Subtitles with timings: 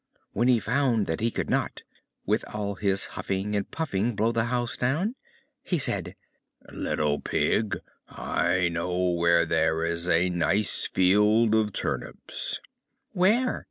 [0.31, 1.83] When he found that he could not,
[2.25, 5.13] with all his huffing and puffing, blow the house down,
[5.61, 6.15] he said,
[6.71, 7.77] "Little Pig,
[8.09, 12.59] I know where there is a nice field of turnips."
[13.11, 13.59] "Where?"